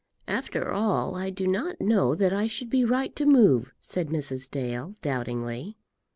"After 0.27 0.71
all, 0.71 1.13
I 1.13 1.29
do 1.29 1.45
not 1.45 1.79
know 1.79 2.15
that 2.15 2.33
I 2.33 2.47
should 2.47 2.71
be 2.71 2.83
right 2.83 3.15
to 3.15 3.23
move," 3.27 3.71
said 3.79 4.07
Mrs. 4.07 4.49
Dale, 4.49 4.95
doubtingly. 4.99 5.77